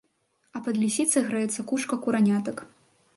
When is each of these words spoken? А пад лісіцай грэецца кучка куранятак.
А 0.59 0.61
пад 0.67 0.79
лісіцай 0.83 1.23
грэецца 1.27 1.65
кучка 1.73 1.93
куранятак. 2.07 2.65